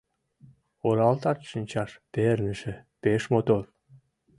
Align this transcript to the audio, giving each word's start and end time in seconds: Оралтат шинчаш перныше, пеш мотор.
Оралтат 0.87 1.39
шинчаш 1.49 1.91
перныше, 2.13 2.73
пеш 3.01 3.21
мотор. 3.33 3.63